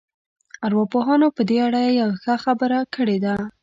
ارواپوهانو 0.65 1.27
په 1.35 1.41
دې 1.49 1.57
اړه 1.67 1.81
يوه 1.99 2.15
ښه 2.23 2.35
خبره 2.43 2.79
کړې 2.95 3.17
ده. 3.25 3.35